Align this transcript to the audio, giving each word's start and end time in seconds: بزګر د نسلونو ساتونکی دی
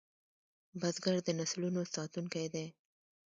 بزګر 0.79 1.15
د 1.25 1.29
نسلونو 1.39 1.81
ساتونکی 1.95 2.45
دی 2.53 2.65